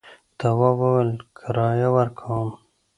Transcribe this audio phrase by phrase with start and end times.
[0.39, 2.49] تواب وویل کرايه ورکوم.